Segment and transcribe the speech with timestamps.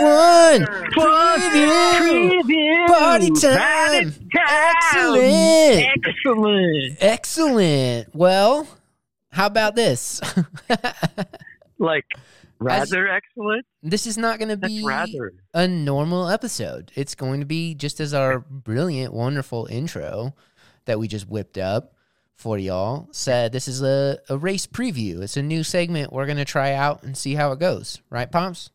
[0.00, 2.42] F1 Fun preview.
[2.42, 2.86] preview.
[2.88, 4.12] Party time.
[4.12, 4.14] Time.
[4.36, 5.86] Excellent.
[6.06, 6.96] Excellent.
[7.00, 8.14] Excellent.
[8.14, 8.66] Well,
[9.30, 10.20] how about this?
[11.78, 12.04] Like
[12.58, 13.64] rather excellent.
[13.82, 15.32] this is not going to be rather.
[15.54, 16.92] a normal episode.
[16.94, 20.34] It's going to be just as our brilliant, wonderful intro
[20.84, 21.94] that we just whipped up
[22.36, 23.52] for y'all said.
[23.52, 25.22] This is a, a race preview.
[25.22, 28.02] It's a new segment we're going to try out and see how it goes.
[28.10, 28.68] Right, Pomps?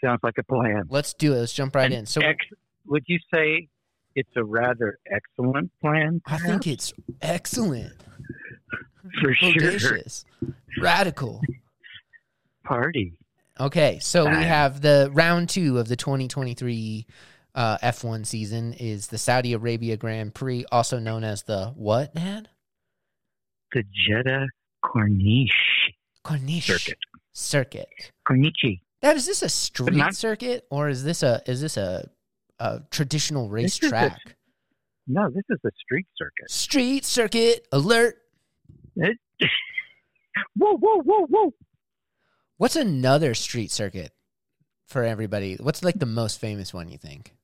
[0.00, 0.84] Sounds like a plan.
[0.88, 1.40] Let's do it.
[1.40, 2.06] Let's jump right An in.
[2.06, 2.46] So ex-
[2.86, 3.68] would you say
[4.14, 6.20] it's a rather excellent plan?
[6.26, 7.92] I think it's excellent,
[9.22, 10.00] for sure.
[10.80, 11.40] radical.
[12.64, 13.14] Party.
[13.60, 17.06] Okay, so we have the round two of the 2023
[17.54, 22.48] uh, F1 season is the Saudi Arabia Grand Prix, also known as the what, Dad?
[23.72, 24.46] The Jeddah
[24.84, 25.50] Corniche
[26.24, 26.98] Corniche circuit.
[27.32, 28.12] Circuit.
[28.28, 28.80] Corniche.
[29.02, 32.08] Dad, is this a street not- circuit or is this a is this a,
[32.60, 34.36] a traditional This is a- racetrack?
[35.08, 36.48] No, this is a street circuit.
[36.50, 38.18] Street circuit alert.
[38.94, 39.18] It,
[40.56, 41.52] whoa, whoa, whoa, whoa.
[42.56, 44.12] What's another street circuit
[44.86, 45.56] for everybody?
[45.56, 47.34] What's like the most famous one you think?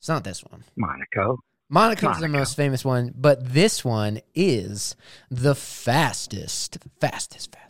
[0.00, 0.64] It's not this one.
[0.76, 1.38] Monaco.
[1.70, 4.96] Monaco's the most famous one, but this one is
[5.30, 7.67] the fastest, fastest, fastest, fastest.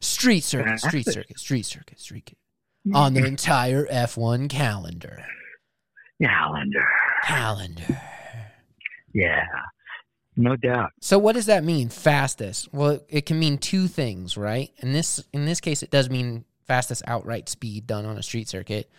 [0.00, 2.38] Street circuit, street circuit, street circuit, street circuit.
[2.94, 5.24] On the entire F1 calendar.
[6.22, 6.86] calendar.
[7.24, 8.00] Calendar.
[9.14, 9.46] Yeah,
[10.36, 10.90] no doubt.
[11.00, 11.88] So what does that mean?
[11.88, 12.72] Fastest.
[12.74, 14.70] Well, it can mean two things, right?
[14.78, 18.48] In this in this case, it does mean fastest outright speed done on a street
[18.48, 18.90] circuit,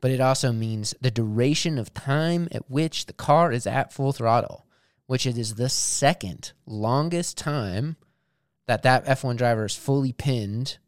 [0.00, 4.12] but it also means the duration of time at which the car is at full
[4.12, 4.66] throttle,
[5.06, 7.96] which it is the second longest time
[8.66, 10.78] that that F1 driver is fully pinned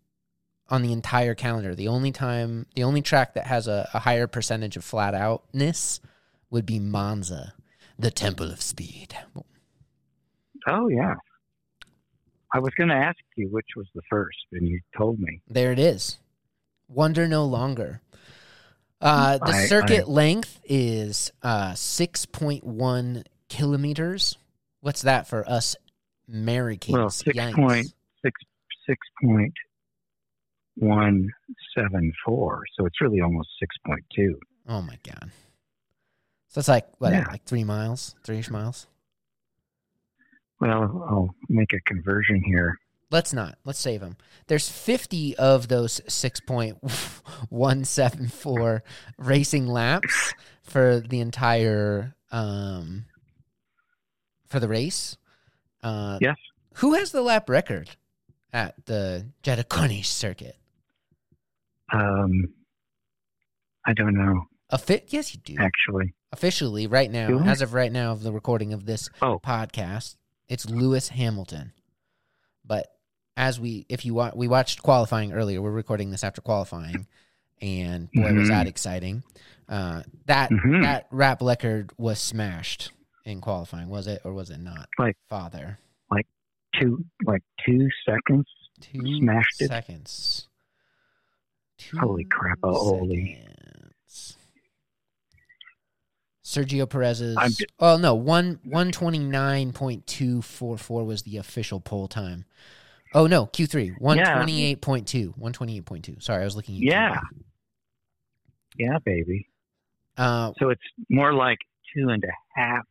[0.68, 1.74] on the entire calendar.
[1.74, 6.00] The only time, the only track that has a, a higher percentage of flat outness
[6.50, 7.54] would be Monza,
[7.98, 9.16] the temple of speed.
[10.66, 11.14] Oh yeah.
[12.52, 15.40] I was going to ask you which was the first, and you told me.
[15.48, 16.18] There it is.
[16.88, 18.00] Wonder no longer.
[19.00, 24.38] Uh, the I- circuit length is uh, 6.1 kilometers.
[24.80, 25.76] What's that for us
[26.28, 26.96] Americans?
[26.96, 27.56] Well, six Yanks?
[27.56, 27.86] point
[28.24, 28.40] six
[28.88, 29.54] six point
[30.76, 31.30] one
[31.76, 32.62] seven four.
[32.76, 34.38] So it's really almost six point two.
[34.68, 35.30] Oh my god!
[36.48, 37.26] So it's like what, Yeah.
[37.28, 38.86] like three miles, three-ish miles.
[40.60, 42.76] Well, I'll make a conversion here.
[43.10, 43.56] Let's not.
[43.64, 44.16] Let's save them.
[44.48, 48.80] There's 50 of those 6.174
[49.18, 53.04] racing laps for the entire um
[54.48, 55.16] for the race.
[55.86, 56.36] Uh Yes.
[56.76, 57.90] Who has the lap record
[58.52, 60.56] at the Jeddah Corniche circuit?
[61.92, 62.52] Um,
[63.86, 65.06] I don't know A fit?
[65.10, 65.54] Yes, you do.
[65.60, 66.14] actually.
[66.32, 67.46] Officially, right now, Do I?
[67.46, 69.38] as of right now of the recording of this Oh.
[69.38, 70.16] podcast,
[70.48, 71.72] it's Lewis Hamilton.
[72.64, 72.88] But
[73.36, 77.06] as we, if you wa- we watched qualifying earlier, we're recording this after qualifying,
[77.62, 78.52] and boy, was Mhm.
[78.52, 79.22] that exciting!
[79.68, 80.82] Uh, that Mhm.
[80.82, 82.90] that lap record was smashed
[83.26, 84.88] in qualifying, was it or was it not?
[84.98, 85.78] Like- father,
[86.10, 86.26] Like
[86.80, 88.46] Two like two seconds.
[88.80, 89.68] two Smashed it.
[89.68, 90.48] seconds.
[91.78, 93.34] Two Holy crap, oh, holy.
[93.34, 94.36] seconds.
[96.44, 97.36] Sergio Perez's.
[97.80, 102.44] Oh no, one one twenty nine point two four four was the official pole time.
[103.14, 106.16] Oh no, Q three one twenty eight point two one twenty eight point two.
[106.20, 106.76] Sorry, I was looking.
[106.76, 107.20] at Yeah.
[108.76, 109.48] Yeah, baby.
[110.16, 111.58] Uh, So it's more like
[111.94, 112.84] two and a half.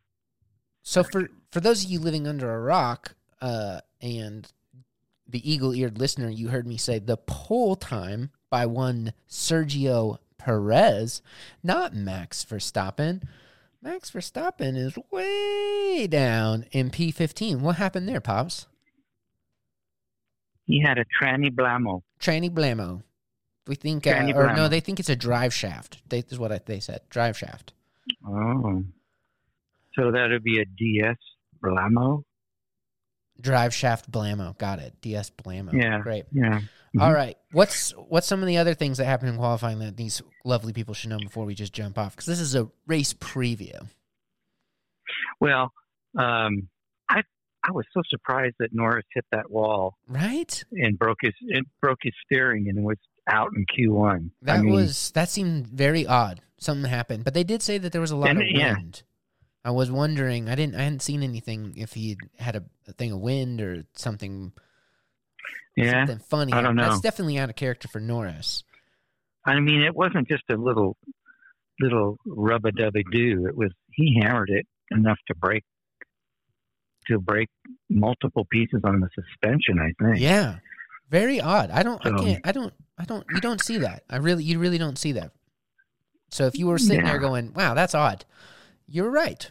[0.85, 4.49] So for for those of you living under a rock, uh, and
[5.27, 11.23] the eagle-eared listener, you heard me say the pole time by one Sergio Perez,
[11.63, 13.23] not Max Verstappen.
[13.81, 17.61] Max Verstappen is way down in P15.
[17.61, 18.67] What happened there, Pops?
[20.65, 22.01] He had a tranny blamo.
[22.19, 23.01] Tranny Blamo.
[23.67, 25.97] We think, uh, or no, they think it's a drive shaft.
[26.09, 27.01] They, this is what I, they said.
[27.09, 27.73] Drive shaft.
[28.27, 28.83] Oh.
[29.97, 31.17] So that would be a DS
[31.63, 32.23] blamo?
[33.41, 34.57] Drive shaft Blamo.
[34.57, 34.93] Got it.
[35.01, 35.73] DS Blamo.
[35.73, 35.99] Yeah.
[35.99, 36.23] Great.
[36.31, 36.61] Yeah.
[36.95, 37.01] Mhm.
[37.01, 37.37] All right.
[37.51, 40.93] What's what's some of the other things that happened in qualifying that these lovely people
[40.93, 42.15] should know before we just jump off?
[42.15, 43.89] Because this is a race preview.
[45.41, 45.73] Well,
[46.17, 46.69] um,
[47.09, 47.21] I
[47.67, 50.63] I was so surprised that Norris hit that wall Right?
[50.71, 52.97] and broke his it broke his steering and was
[53.29, 54.29] out in Q1.
[54.43, 56.41] That I mean, was that seemed very odd.
[56.57, 58.75] Something happened, but they did say that there was a lot And- of yeah.
[59.65, 60.47] I was wondering.
[60.47, 60.75] I didn't.
[60.75, 64.51] I hadn't seen anything if he had a, a thing of wind or something.
[65.75, 66.05] yeah.
[66.05, 66.53] Something funny.
[66.53, 66.83] I don't know.
[66.83, 68.63] That's definitely out of character for Norris.
[69.43, 70.95] I mean, it wasn't just a little
[71.79, 73.47] little rub a dubby do.
[73.47, 75.63] It was he hammered it enough to break
[77.07, 77.49] to break
[77.89, 79.79] multiple pieces on the suspension.
[79.79, 80.19] I think.
[80.19, 80.57] Yeah,
[81.09, 81.71] very odd.
[81.71, 82.05] I don't.
[82.05, 82.47] I can't.
[82.47, 82.73] I don't.
[82.99, 83.25] I don't.
[83.33, 84.03] You don't see that.
[84.11, 84.43] I really.
[84.43, 85.31] You really don't see that.
[86.29, 88.25] So if you were sitting there going, "Wow, that's odd,"
[88.87, 89.49] you're right.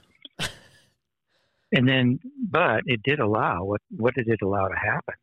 [1.73, 2.21] And then,
[2.51, 3.81] but it did allow what?
[3.97, 5.15] What did it allow to happen?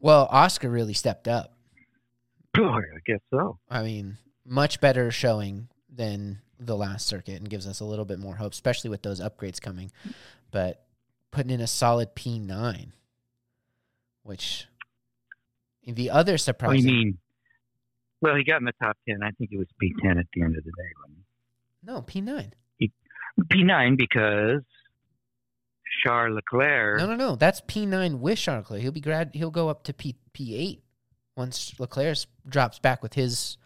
[0.00, 1.54] Well, Oscar really stepped up.
[2.58, 3.58] Oh, I guess so.
[3.70, 8.18] I mean, much better showing than the last circuit and gives us a little bit
[8.18, 9.92] more hope, especially with those upgrades coming.
[10.50, 10.82] But
[11.30, 12.88] putting in a solid P9,
[14.24, 14.66] which
[15.86, 16.84] the other surprise.
[16.84, 17.18] I mean?
[18.20, 19.22] Well, he got in the top ten.
[19.22, 21.12] I think it was P ten at the end of the day.
[21.82, 22.52] No, P9.
[22.78, 22.92] he?
[23.48, 24.62] P nine because
[26.02, 26.98] Charles Leclerc.
[26.98, 27.36] No, no, no.
[27.36, 28.82] That's P9 with Charles Leclerc.
[28.82, 29.30] He'll be grad.
[29.34, 30.80] He'll go up to P P8
[31.36, 32.18] once Leclerc
[32.48, 33.56] drops back with his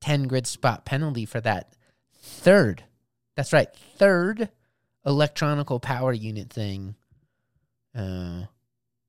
[0.00, 1.74] 10 grid spot penalty for that
[2.14, 2.84] third.
[3.36, 4.50] That's right, third
[5.06, 6.94] electronical power unit thing.
[7.94, 8.44] Uh,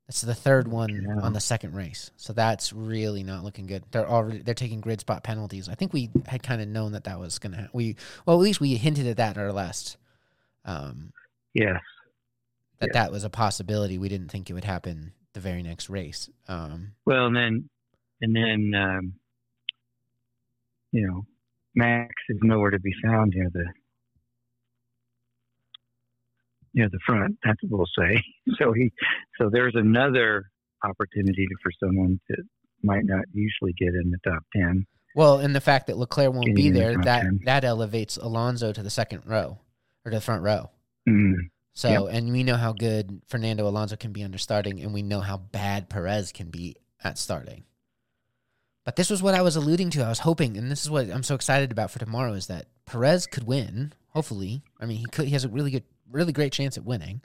[0.07, 1.22] that's the third one Yeah.
[1.24, 2.12] on the second race.
[2.18, 3.83] So that's really not looking good.
[3.92, 5.68] They're already they're taking grid spot penalties.
[5.69, 7.57] I think we had kind of known that that was gonna.
[7.63, 7.95] Ha- we
[8.25, 9.98] well at least we hinted at that in our last.
[10.63, 11.12] Um,
[11.54, 11.81] Yes.
[12.80, 13.04] That Yeah.
[13.04, 13.98] that was a possibility.
[13.98, 16.30] We didn't think it would happen the very next race.
[16.48, 17.69] Um, Well, and then,
[18.22, 19.13] and then, um,
[20.92, 21.25] you know,
[21.75, 23.66] Max is nowhere to be found near the
[26.74, 27.38] near the front.
[27.44, 28.22] That's what we'll say.
[28.60, 28.92] So he,
[29.39, 30.45] so there's another
[30.83, 32.44] opportunity for someone that
[32.83, 34.86] might not usually get in the top ten.
[35.16, 37.39] well, and the fact that Leclerc won't Getting be in the there that ten.
[37.45, 39.57] that elevates Alonso to the second row
[40.06, 40.69] or to the front row.
[41.10, 41.33] Mm.
[41.75, 45.19] So, and we know how good Fernando Alonso can be under starting, and we know
[45.19, 47.66] how bad Perez can be at starting.
[48.86, 50.04] But this was what I was alluding to.
[50.04, 52.68] I was hoping, and this is what I'm so excited about for tomorrow, is that
[52.86, 53.92] Perez could win.
[54.10, 55.25] Hopefully, I mean he could.
[55.25, 57.22] He has a really good, really great chance at winning.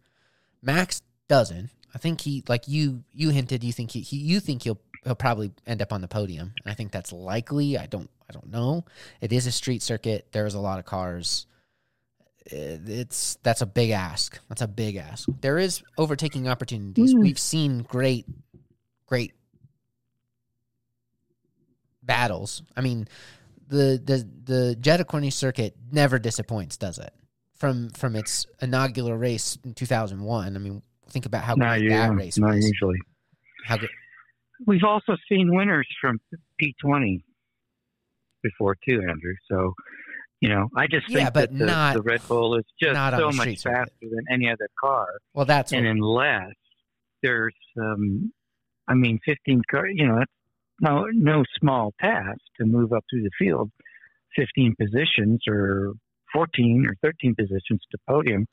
[0.61, 1.71] Max doesn't.
[1.95, 3.63] I think he, like you, you hinted.
[3.63, 6.53] You think he, he you think he'll he'll probably end up on the podium.
[6.65, 7.79] And I think that's likely.
[7.79, 8.85] I don't, I don't know.
[9.21, 10.27] It is a street circuit.
[10.33, 11.47] There's a lot of cars
[12.47, 14.39] it's that's a big ask.
[14.49, 15.29] That's a big ask.
[15.41, 17.15] There is overtaking opportunities.
[17.15, 17.21] Mm.
[17.21, 18.27] We've seen great,
[19.07, 19.33] great
[22.03, 22.63] battles.
[22.77, 23.09] I mean,
[23.69, 27.13] the the the Jeddah Corniche circuit never disappoints, does it?
[27.55, 30.57] From from its inaugural race in two thousand one.
[30.57, 32.17] I mean, think about how Not, great that usually.
[32.17, 32.67] race not was.
[32.69, 32.99] usually.
[33.67, 33.91] How good?
[34.67, 36.21] We've also seen winners from
[36.61, 37.23] P20
[38.43, 39.35] before too, Andrew.
[39.51, 39.75] So,
[40.41, 42.95] you know, I just think Yeah, but that the, not- the Red Bull is just
[42.95, 45.07] not so much faster than any other car.
[45.35, 46.53] Well, that's and unless
[47.23, 48.33] there's, um,
[48.89, 50.33] I mean, 15 car, you know, that's
[50.81, 53.71] no no small task to move up through the field,
[54.37, 55.93] 15 positions or
[56.33, 58.47] 14 or 13 positions to podium,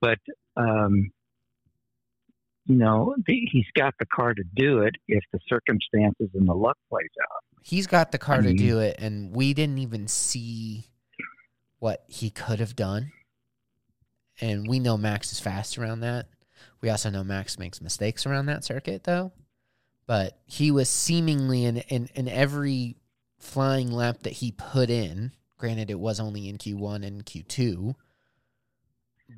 [0.00, 0.18] but
[0.56, 1.10] um,
[2.66, 6.54] you know, the, he's got the car to do it if the circumstances and the
[6.54, 7.42] luck plays out.
[7.62, 10.84] he's got the car I mean- to do it, and we didn't even see
[11.78, 13.12] what he could have done.
[14.40, 16.26] And we know Max is fast around that.
[16.80, 19.32] We also know Max makes mistakes around that circuit, though.
[20.06, 22.96] But he was seemingly in, in, in every
[23.38, 25.32] flying lap that he put in.
[25.56, 27.94] Granted, it was only in Q1 and Q2,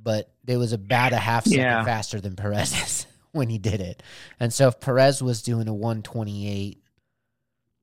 [0.02, 1.84] but it was about a half second Yeah.
[1.84, 4.02] faster than Perez's when he did it.
[4.40, 6.82] And so if Perez was doing a 128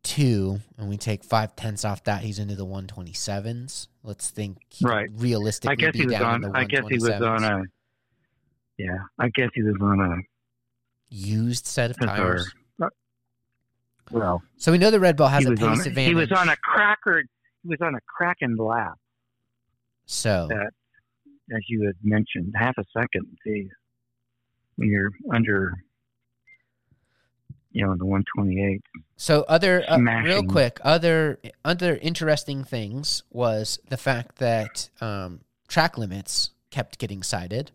[0.04, 3.88] two, and we take five tenths off that, he's into the 127s.
[4.04, 5.10] Let's think Right.
[5.14, 6.56] realistically I guess be he was down on.
[6.56, 7.64] I guess he was on a.
[8.78, 10.16] Yeah, I guess he was on a.
[11.10, 12.56] used set of That's our- tires.
[12.82, 12.88] Uh,
[14.12, 15.80] well, So we know the Red Bull has a pace on.
[15.80, 16.08] advantage.
[16.08, 17.24] He was on a cracker.
[17.62, 18.98] He was on a cracking lap,
[20.06, 20.72] so that,
[21.56, 23.38] as you had mentioned, half a second.
[23.46, 23.70] See,
[24.76, 25.74] when you're under,
[27.74, 28.82] you know, the 128.
[29.18, 35.98] So other uh, real quick, other other interesting things was the fact that um, track
[35.98, 37.72] limits kept getting cited,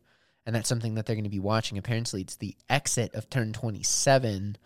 [0.47, 1.77] and that's something that they're going to be watching.
[1.79, 4.57] Apparently, it's the exit of turn twenty seven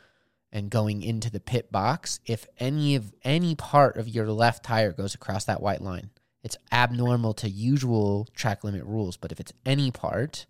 [0.53, 2.21] and going into the pit box.
[2.27, 6.11] If any of any part of your left tire goes across that white line,
[6.45, 9.17] it's abnormal to usual track limit rules.
[9.17, 10.45] But if it's any part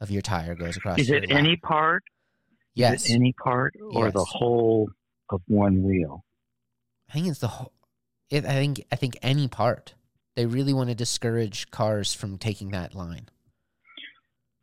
[0.00, 2.04] of your tire goes across, Is it lap- any part?
[2.74, 4.88] Yes, any part or the whole
[5.30, 6.24] of one wheel?
[7.08, 7.72] I think it's the whole.
[8.30, 9.94] It, I think I think any part.
[10.34, 13.28] They really want to discourage cars from taking that line.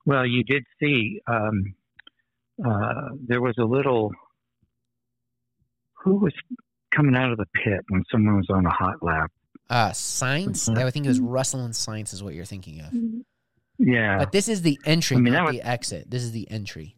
[0.06, 1.76] Well, you did see um,
[2.66, 4.12] uh, there was a little.
[6.04, 6.34] Who was
[6.94, 9.32] coming out of the pit when someone was on a hot lap.
[9.70, 10.68] Uh, Sainz.
[10.70, 10.78] Mhm.
[10.78, 12.94] I think it was Russell and Sainz is what you're thinking of.
[13.78, 14.18] Yeah.
[14.18, 16.12] But this is the entry, I mean, not that the exit.
[16.12, 16.98] This is the entry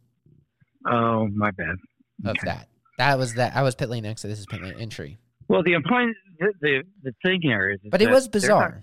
[0.86, 1.76] oh, my bad.
[2.24, 2.46] of Okay.
[2.46, 2.68] that.
[2.98, 3.56] That was that.
[3.56, 4.30] I was pit lane exit.
[4.30, 5.18] This is pit lane entry.
[5.48, 8.80] Well, the point, the, the the thing here is, But it was bizarre.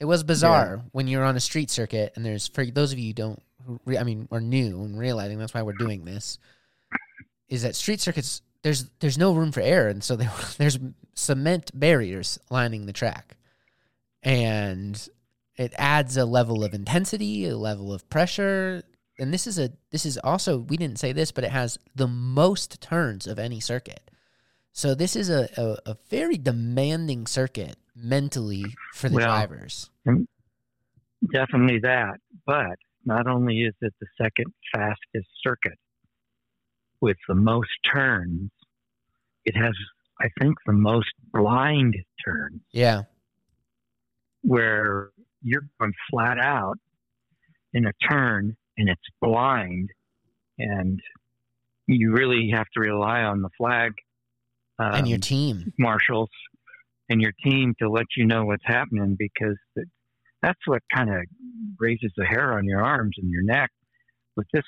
[0.00, 3.08] It was bizarre when you're on a street circuit, and there's for those of you
[3.08, 3.42] who don't,
[3.84, 6.38] re, I mean, are new and realizing that's why we're doing this,
[7.48, 10.78] is that street circuits there's there's no room for error, and so there, there's
[11.14, 13.36] cement barriers lining the track,
[14.22, 15.08] and
[15.56, 18.82] it adds a level of intensity, a level of pressure,
[19.18, 22.06] and this is a this is also we didn't say this, but it has the
[22.06, 24.10] most turns of any circuit.
[24.72, 29.90] So this is a, a, a very demanding circuit mentally for the Well, drivers.
[31.32, 32.18] Definitely that.
[32.46, 35.78] But not only is it the second fastest circuit
[37.00, 38.50] with the most turns,
[39.44, 39.72] it has,
[40.20, 43.02] I think, the most blind turns Yeah.
[44.42, 45.10] where
[45.42, 46.78] you're going flat out
[47.72, 49.90] in a turn and it's blind
[50.58, 51.00] and
[51.86, 53.92] you really have to rely on the flag
[54.78, 55.72] um, and your team.
[55.78, 56.30] marshals
[57.10, 59.86] and your team to let you know what's happening because th-
[60.42, 61.22] that's what kind of
[61.78, 63.70] raises the hair on your arms and your neck
[64.36, 64.64] with this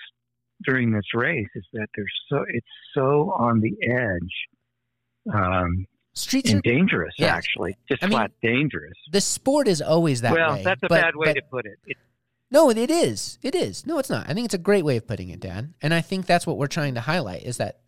[0.67, 6.63] during this race is that there's so it's so on the edge um, Street and
[6.63, 7.31] dangerous Yes.
[7.31, 10.63] actually just I mean, flat dangerous The sport is always that well way.
[10.65, 11.97] that's a bad way but- to put it, it
[12.51, 13.39] No, it is.
[13.43, 13.87] It is.
[13.87, 14.29] No, it's not.
[14.29, 15.73] I think it's a great way of putting it, Dad.
[15.81, 17.81] And I think that's what we're trying to highlight is that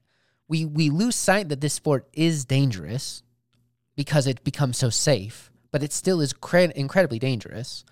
[0.48, 3.22] we we lose sight that this sport is dangerous
[3.96, 7.84] because it becomes so safe, but it still is cre- incredibly dangerous.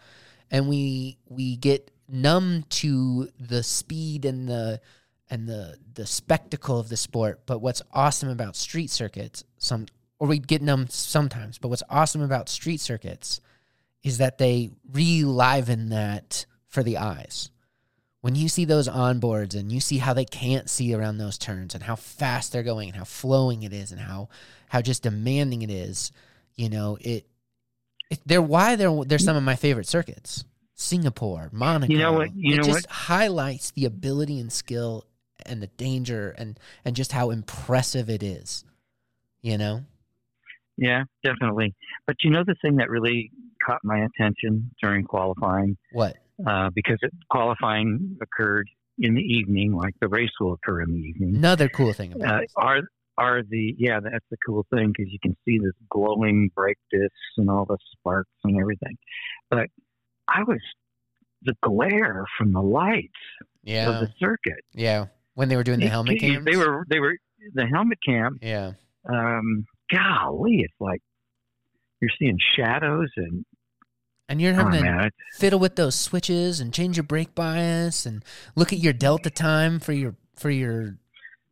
[0.50, 4.80] And we we get numb to the speed and the
[5.28, 7.40] and the the spectacle of the sport.
[7.46, 9.86] But what's awesome about street circuits, some
[10.18, 13.40] or we get numb sometimes, but what's awesome about street circuits
[14.02, 17.50] is that they reliven that for the eyes.
[18.22, 21.74] When you see those onboards and you see how they can't see around those turns
[21.74, 24.28] and how fast they're going and how flowing it is and how
[24.68, 26.12] how just demanding it is,
[26.54, 27.26] you know, it,
[28.10, 30.44] it they're why they're they're some of my favorite circuits.
[30.74, 31.92] Singapore, Monaco.
[31.92, 32.94] You know what- you it know just what?
[32.94, 35.04] highlights the ability and skill
[35.46, 38.64] and the danger and and just how impressive it is.
[39.42, 39.84] You know?
[40.76, 41.74] yeah definitely
[42.06, 43.30] but you know the thing that really
[43.62, 46.16] caught my attention during qualifying What?
[46.46, 48.68] Uh, because it, qualifying occurred
[48.98, 52.42] in the evening like the race will occur in the evening Another cool thing about
[52.44, 52.80] uh, are
[53.18, 57.14] are the yeah that's the cool thing because you can see this glowing brake discs
[57.38, 58.96] and all the sparks and everything
[59.50, 59.66] but
[60.28, 60.60] i was
[61.42, 63.08] the glare from the lights
[63.62, 63.88] Yeah.
[63.90, 65.06] of the circuit Yeah.
[65.34, 66.44] When they were doing the It- helmet cams.
[66.44, 67.16] they were they were
[67.54, 68.72] the helmet cam Yeah.
[69.08, 71.00] um golly it's like
[72.00, 73.44] you're seeing shadows and
[74.30, 78.06] And you're oh having to man fiddle with those switches and change your brake bias
[78.06, 80.96] and look at your delta time for your for your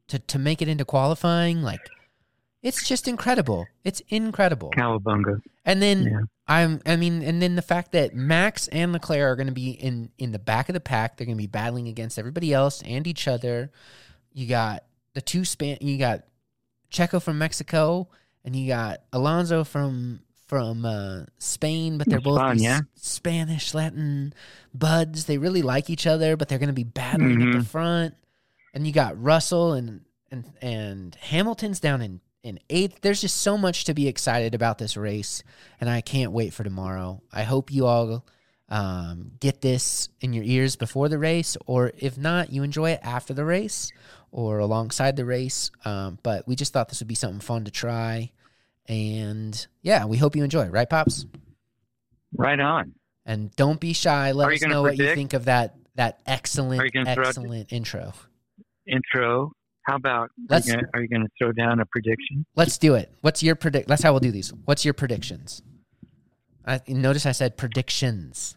[0.07, 1.61] to to make it into qualifying.
[1.61, 1.81] Like
[2.63, 3.67] it's just incredible.
[3.83, 4.71] It's incredible.
[4.71, 6.21] cowabunga And then Yeah.
[6.47, 9.71] I'm I mean, and then the fact that Max and Leclerc are going to be
[9.71, 11.17] in in the back of the pack.
[11.17, 13.71] They're going to be battling against everybody else and each other.
[14.33, 15.79] You got the two span.
[15.81, 16.23] You got
[16.93, 18.09] Checo from Mexico,
[18.45, 21.97] and you got Alonso from from uh, Spain.
[21.99, 22.81] But they're both these yeah.
[22.97, 24.35] Spanish Latin
[24.75, 25.26] buds.
[25.26, 27.67] They really like each other, but they're going to be battling at the Mhm.
[27.67, 28.14] front.
[28.75, 30.00] And you got Russell and
[30.31, 33.00] and and Hamilton's down in in eighth.
[33.02, 35.43] There's just so much to be excited about this race,
[35.81, 37.23] and I can't wait for tomorrow.
[37.33, 38.25] I hope you all
[38.71, 43.00] um, get this in your ears before the race, or if not, you enjoy it
[43.02, 43.90] after the race
[44.31, 45.71] or alongside the race.
[45.87, 48.31] Um, but we just thought this would be something fun to try,
[48.88, 50.62] and yeah, we hope you enjoy.
[50.66, 51.26] it, Right, pops?
[52.37, 52.95] right on
[53.26, 54.33] And don't be shy.
[54.33, 57.28] Let Are us know what you think of that that excellent, you gonna throw out-
[57.28, 58.12] excellent intro.
[58.87, 59.52] intro
[59.83, 63.11] how about Let's- are you you gonna throw down a prediction Let's do it.
[63.23, 63.88] What's your predict?
[63.88, 64.50] That's how we'll do these.
[64.66, 65.62] What's your predictions?
[66.66, 68.57] I notice I said predictions.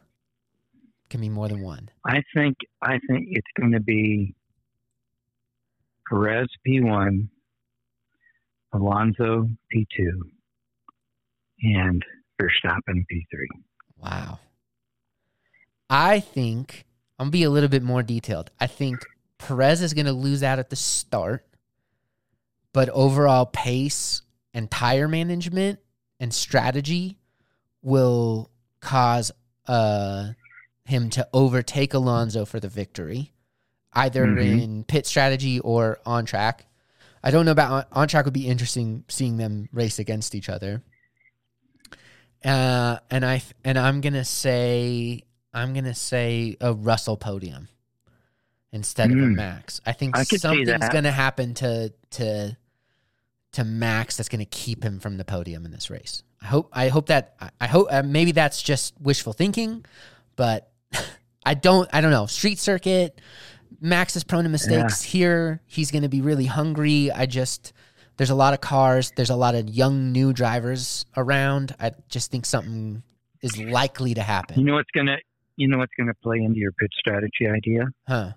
[1.09, 1.89] Can be more than one.
[2.05, 4.33] I think I think it's going to be
[6.09, 7.27] Perez P1,
[8.73, 10.09] Alonso P2,
[11.63, 12.03] and
[12.41, 13.45] Verstappen P3.
[13.97, 14.39] Wow.
[15.89, 16.85] I think
[17.19, 18.49] I'm gonna be a little bit more detailed.
[18.59, 18.99] I think
[19.37, 21.45] Perez is gonna lose out at the start,
[22.73, 24.21] but overall pace
[24.53, 25.79] and tire management
[26.19, 27.17] and strategy
[27.81, 28.49] will
[28.79, 29.31] cause
[29.67, 30.31] uh,
[30.85, 33.31] him to overtake Alonso for the victory,
[33.93, 34.61] either Mhm.
[34.63, 36.65] in pit strategy or on track.
[37.23, 38.25] I don't know about on, on track.
[38.25, 40.81] Would be interesting seeing them race against each other.
[42.43, 45.21] Uh, and I and I'm gonna say
[45.53, 47.67] I'm gonna say a Russell podium
[48.71, 49.35] instead of a Mm.
[49.35, 49.79] Max.
[49.85, 52.57] I think I something's gonna happen to to
[53.51, 56.23] to Max that's gonna keep him from the podium in this race.
[56.41, 59.85] I hope I hope that I- I hope uh, maybe that's just wishful thinking,
[60.35, 60.71] but
[61.45, 62.25] I don't I don't know.
[62.25, 63.21] Street circuit,
[63.79, 65.61] Max is prone to mistakes here.
[65.65, 67.11] He's gonna be really hungry.
[67.11, 67.73] I just
[68.17, 69.11] there's a lot of cars.
[69.15, 71.75] There's a lot of young new drivers around.
[71.79, 73.01] I just think something
[73.41, 74.59] is likely to happen.
[74.59, 75.17] You know what's gonna
[75.55, 78.33] you know what's gonna play into your pit strategy idea Huh.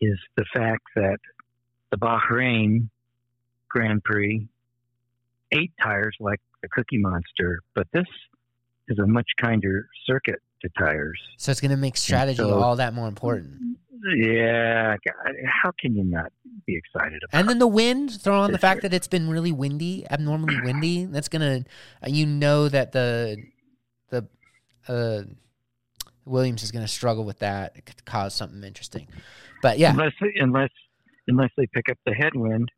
[0.00, 1.18] is the fact that
[1.90, 2.88] the Bahrain
[3.68, 4.48] Grand Prix
[5.52, 8.06] ate tires like the Cookie Monster, but this
[8.88, 11.20] is a much kinder circuit to tires.
[11.36, 13.78] So it's going to make strategy so- all that more important.
[14.16, 16.32] Yeah, God, how can you not
[16.66, 17.38] be excited about?
[17.38, 18.88] And then the wind, throw on the fact sir.
[18.88, 21.04] that it's been really windy, abnormally windy.
[21.04, 21.64] That's gonna,
[22.06, 23.36] you know, that the
[24.08, 24.26] the
[24.88, 25.24] uh,
[26.24, 27.76] Williams is gonna struggle with that.
[27.76, 29.06] It could cause something interesting.
[29.60, 30.70] But yeah, unless unless
[31.28, 32.70] unless they pick up the headwind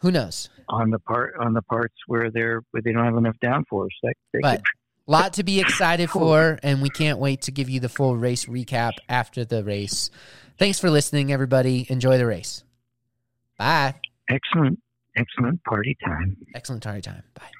[0.00, 0.48] who knows?
[0.68, 3.90] on the part on the parts where they're where they don't have enough downforce.
[4.02, 4.64] That they But could,
[5.06, 8.46] lot to be excited for, and we can't wait to give you the full race
[8.46, 10.10] recap after the race.
[10.58, 11.86] Thanks for listening, everybody.
[11.88, 12.64] Enjoy the race.
[13.58, 13.94] Bye.
[14.28, 14.80] excellent
[15.16, 16.36] excellent party time.
[16.54, 17.22] Excellent party time.
[17.34, 17.50] Bye.